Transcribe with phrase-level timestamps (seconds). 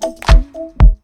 [0.00, 0.97] Thank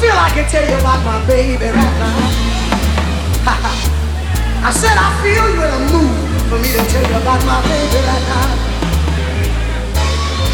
[0.00, 2.30] feel I can tell you about my baby right now.
[4.68, 7.58] I said I feel you in a mood for me to tell you about my
[7.66, 8.46] baby right now.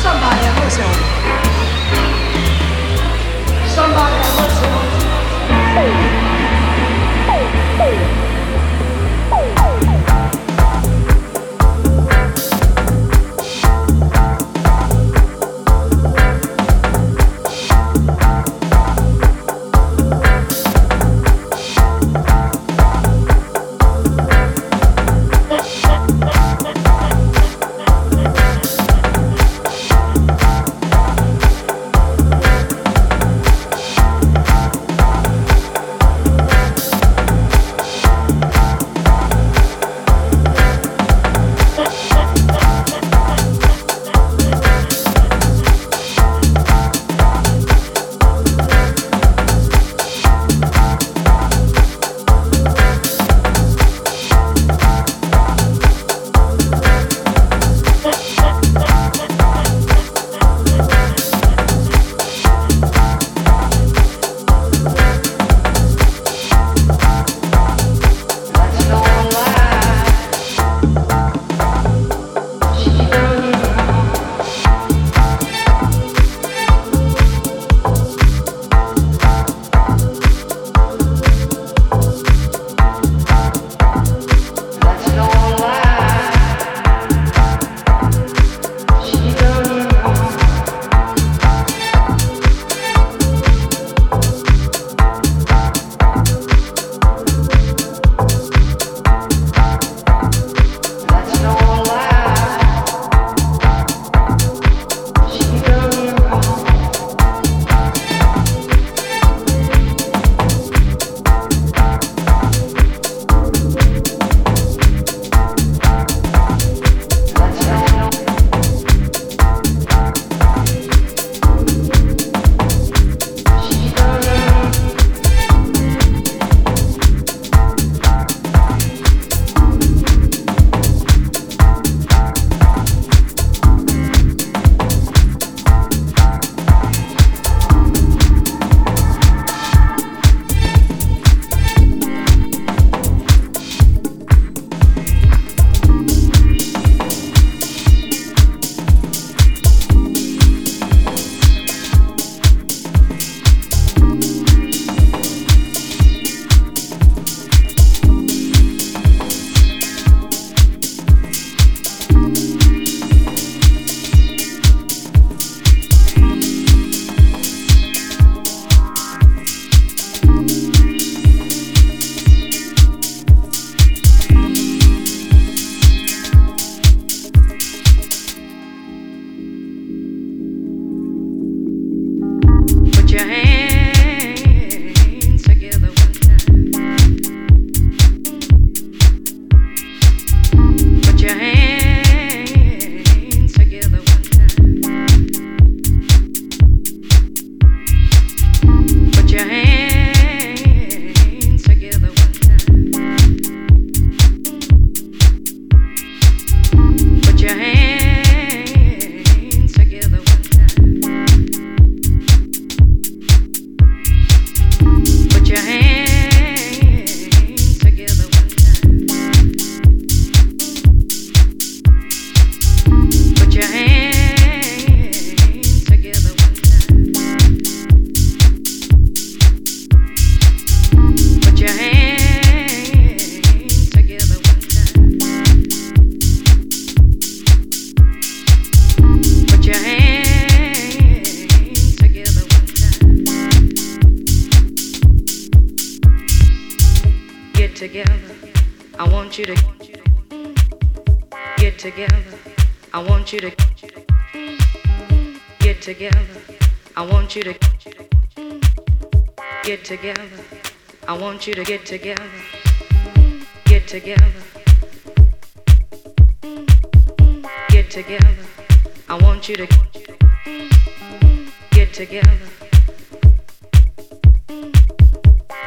[0.01, 1.05] Somebody have mercy on me.
[3.69, 5.05] Somebody have mercy on me.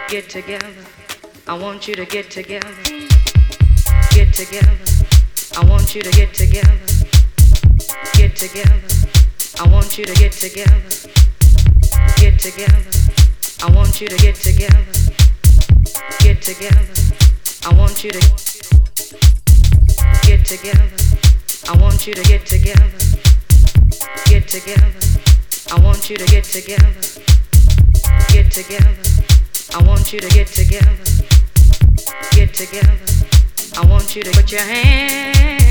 [0.09, 0.85] Get together.
[1.47, 2.73] I want you to get together.
[4.11, 4.77] Get together.
[5.57, 6.79] I want you to get together.
[8.13, 8.87] Get together.
[9.59, 10.79] I want you to get together.
[12.15, 12.83] Get together.
[13.61, 14.85] I want you to get together.
[16.19, 16.93] Get together.
[17.65, 18.19] I want you to
[20.23, 20.97] get together.
[21.67, 22.97] I want you to get together.
[24.25, 25.01] Get together.
[25.69, 27.01] I want you to get together.
[28.29, 29.36] Get together.
[29.77, 30.89] I want you to get together.
[32.31, 32.97] Get together.
[33.77, 35.66] I want you to put your hands.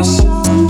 [0.00, 0.69] This